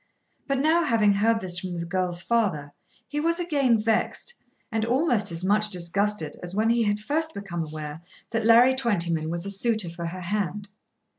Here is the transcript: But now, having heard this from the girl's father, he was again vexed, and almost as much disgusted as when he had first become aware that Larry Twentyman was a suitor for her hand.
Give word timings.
But 0.47 0.57
now, 0.57 0.83
having 0.83 1.13
heard 1.13 1.41
this 1.41 1.59
from 1.59 1.77
the 1.79 1.85
girl's 1.85 2.23
father, 2.23 2.73
he 3.07 3.19
was 3.19 3.39
again 3.39 3.77
vexed, 3.77 4.33
and 4.71 4.83
almost 4.83 5.31
as 5.31 5.45
much 5.45 5.69
disgusted 5.69 6.37
as 6.41 6.55
when 6.55 6.71
he 6.71 6.81
had 6.85 6.99
first 6.99 7.35
become 7.35 7.63
aware 7.63 8.01
that 8.31 8.43
Larry 8.47 8.73
Twentyman 8.73 9.29
was 9.29 9.45
a 9.45 9.51
suitor 9.51 9.91
for 9.91 10.07
her 10.07 10.21
hand. 10.21 10.69